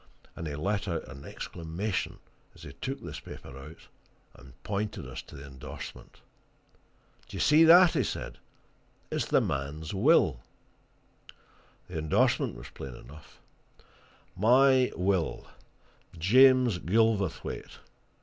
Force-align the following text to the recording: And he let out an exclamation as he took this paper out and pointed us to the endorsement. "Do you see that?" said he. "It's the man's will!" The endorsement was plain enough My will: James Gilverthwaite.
And 0.35 0.47
he 0.47 0.55
let 0.55 0.87
out 0.87 1.07
an 1.07 1.25
exclamation 1.25 2.17
as 2.55 2.63
he 2.63 2.73
took 2.73 3.03
this 3.03 3.19
paper 3.19 3.55
out 3.55 3.87
and 4.33 4.53
pointed 4.63 5.05
us 5.07 5.21
to 5.21 5.35
the 5.35 5.45
endorsement. 5.45 6.21
"Do 7.27 7.37
you 7.37 7.39
see 7.39 7.65
that?" 7.65 7.91
said 8.03 8.39
he. 9.11 9.15
"It's 9.17 9.25
the 9.27 9.41
man's 9.41 9.93
will!" 9.93 10.39
The 11.87 11.99
endorsement 11.99 12.55
was 12.55 12.69
plain 12.71 12.95
enough 12.95 13.39
My 14.35 14.91
will: 14.95 15.45
James 16.17 16.79
Gilverthwaite. 16.79 17.77